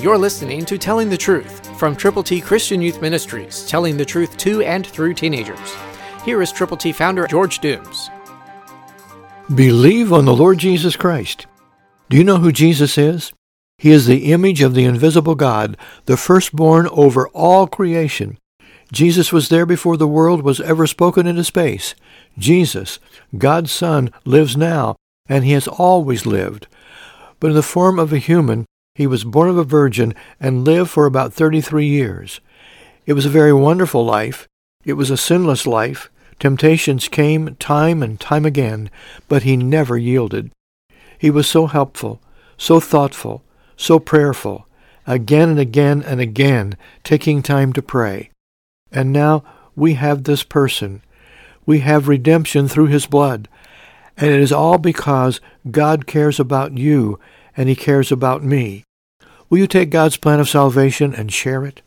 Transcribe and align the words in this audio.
You're 0.00 0.16
listening 0.16 0.64
to 0.66 0.78
Telling 0.78 1.10
the 1.10 1.16
Truth 1.16 1.76
from 1.76 1.96
Triple 1.96 2.22
T 2.22 2.40
Christian 2.40 2.80
Youth 2.80 3.02
Ministries, 3.02 3.66
telling 3.66 3.96
the 3.96 4.04
truth 4.04 4.36
to 4.36 4.62
and 4.62 4.86
through 4.86 5.14
teenagers. 5.14 5.74
Here 6.24 6.40
is 6.40 6.52
Triple 6.52 6.76
T 6.76 6.92
founder 6.92 7.26
George 7.26 7.58
Dooms. 7.58 8.08
Believe 9.52 10.12
on 10.12 10.24
the 10.24 10.36
Lord 10.36 10.58
Jesus 10.58 10.94
Christ. 10.94 11.48
Do 12.08 12.16
you 12.16 12.22
know 12.22 12.36
who 12.36 12.52
Jesus 12.52 12.96
is? 12.96 13.32
He 13.76 13.90
is 13.90 14.06
the 14.06 14.30
image 14.30 14.62
of 14.62 14.76
the 14.76 14.84
invisible 14.84 15.34
God, 15.34 15.76
the 16.06 16.16
firstborn 16.16 16.86
over 16.92 17.26
all 17.30 17.66
creation. 17.66 18.38
Jesus 18.92 19.32
was 19.32 19.48
there 19.48 19.66
before 19.66 19.96
the 19.96 20.06
world 20.06 20.42
was 20.42 20.60
ever 20.60 20.86
spoken 20.86 21.26
into 21.26 21.42
space. 21.42 21.96
Jesus, 22.38 23.00
God's 23.36 23.72
Son, 23.72 24.12
lives 24.24 24.56
now, 24.56 24.94
and 25.28 25.44
he 25.44 25.54
has 25.54 25.66
always 25.66 26.24
lived. 26.24 26.68
But 27.40 27.48
in 27.48 27.54
the 27.54 27.62
form 27.64 27.98
of 27.98 28.12
a 28.12 28.18
human, 28.18 28.64
he 28.98 29.06
was 29.06 29.22
born 29.22 29.48
of 29.48 29.56
a 29.56 29.62
virgin 29.62 30.12
and 30.40 30.64
lived 30.64 30.90
for 30.90 31.06
about 31.06 31.32
33 31.32 31.86
years. 31.86 32.40
It 33.06 33.12
was 33.12 33.24
a 33.24 33.30
very 33.30 33.52
wonderful 33.52 34.04
life. 34.04 34.48
It 34.84 34.94
was 34.94 35.08
a 35.08 35.16
sinless 35.16 35.68
life. 35.68 36.10
Temptations 36.40 37.06
came 37.06 37.54
time 37.60 38.02
and 38.02 38.18
time 38.18 38.44
again, 38.44 38.90
but 39.28 39.44
he 39.44 39.56
never 39.56 39.96
yielded. 39.96 40.50
He 41.16 41.30
was 41.30 41.46
so 41.46 41.68
helpful, 41.68 42.20
so 42.56 42.80
thoughtful, 42.80 43.44
so 43.76 44.00
prayerful, 44.00 44.66
again 45.06 45.50
and 45.50 45.60
again 45.60 46.02
and 46.02 46.20
again 46.20 46.76
taking 47.04 47.40
time 47.40 47.72
to 47.74 47.82
pray. 47.82 48.30
And 48.90 49.12
now 49.12 49.44
we 49.76 49.94
have 49.94 50.24
this 50.24 50.42
person. 50.42 51.02
We 51.64 51.78
have 51.80 52.08
redemption 52.08 52.66
through 52.66 52.86
his 52.86 53.06
blood. 53.06 53.48
And 54.16 54.28
it 54.28 54.40
is 54.40 54.50
all 54.50 54.76
because 54.76 55.40
God 55.70 56.08
cares 56.08 56.40
about 56.40 56.76
you 56.76 57.20
and 57.56 57.68
he 57.68 57.76
cares 57.76 58.10
about 58.10 58.42
me. 58.42 58.82
Will 59.50 59.58
you 59.58 59.66
take 59.66 59.90
God's 59.90 60.16
plan 60.16 60.40
of 60.40 60.48
salvation 60.48 61.14
and 61.14 61.30
share 61.32 61.64
it? 61.64 61.82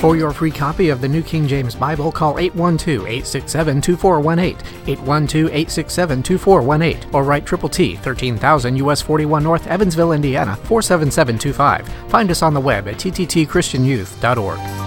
For 0.00 0.16
your 0.16 0.32
free 0.32 0.50
copy 0.50 0.88
of 0.88 1.02
the 1.02 1.08
New 1.08 1.22
King 1.22 1.46
James 1.46 1.74
Bible, 1.74 2.10
call 2.10 2.36
812-867-2418, 2.36 4.56
812-867-2418, 4.86 7.12
or 7.12 7.22
write 7.22 7.44
Triple 7.44 7.68
T, 7.68 7.96
13000 7.96 8.76
US 8.76 9.02
41 9.02 9.42
North, 9.42 9.66
Evansville, 9.66 10.12
Indiana, 10.12 10.56
47725. 10.56 12.10
Find 12.10 12.30
us 12.30 12.40
on 12.40 12.54
the 12.54 12.60
web 12.60 12.88
at 12.88 12.96
tttchristianyouth.org. 12.96 14.83